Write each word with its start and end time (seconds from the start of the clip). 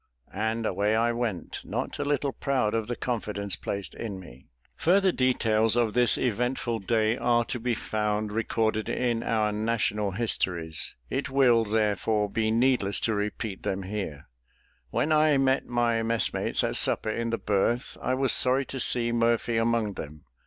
and 0.33 0.65
away 0.65 0.95
I 0.95 1.11
went, 1.11 1.61
not 1.63 1.99
a 1.99 2.03
little 2.03 2.31
proud 2.31 2.73
of 2.73 2.87
the 2.87 2.95
confidence 2.95 3.55
placed 3.55 3.93
in 3.93 4.19
me. 4.19 4.47
Further 4.77 5.11
details 5.11 5.75
of 5.75 5.93
this 5.93 6.17
eventful 6.17 6.79
day 6.79 7.19
are 7.19 7.45
to 7.45 7.59
be 7.59 7.75
found 7.75 8.31
recorded 8.31 8.89
in 8.89 9.21
our 9.21 9.51
national 9.51 10.09
histories; 10.09 10.95
it 11.11 11.29
will, 11.29 11.63
therefore, 11.63 12.31
be 12.31 12.49
needless 12.49 12.99
to 13.01 13.13
repeat 13.13 13.61
them 13.61 13.83
here. 13.83 14.27
When 14.89 15.11
I 15.11 15.37
met 15.37 15.67
my 15.67 16.01
messmates 16.01 16.63
at 16.63 16.77
supper 16.77 17.11
in 17.11 17.29
the 17.29 17.37
berth, 17.37 17.95
I 18.01 18.15
was 18.15 18.31
sorry 18.33 18.65
to 18.65 18.79
see 18.79 19.11
Murphy 19.11 19.57
among 19.57 19.93
them. 19.93 20.23